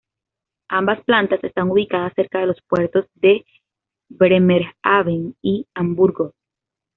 Ambas 0.69 1.03
plantas 1.03 1.43
están 1.43 1.69
ubicadas 1.69 2.13
cerca 2.15 2.39
de 2.39 2.47
los 2.47 2.59
puertos 2.67 3.05
de 3.13 3.45
Bremerhaven 4.09 5.35
y 5.43 5.67
Hamburgo. 5.75 6.33